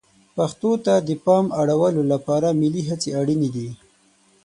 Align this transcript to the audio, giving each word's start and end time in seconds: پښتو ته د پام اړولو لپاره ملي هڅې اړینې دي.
پښتو 0.35 0.71
ته 0.85 0.93
د 1.07 1.09
پام 1.25 1.45
اړولو 1.61 2.01
لپاره 2.11 2.47
ملي 2.61 2.83
هڅې 2.89 3.09
اړینې 3.21 3.49
دي. 3.55 3.69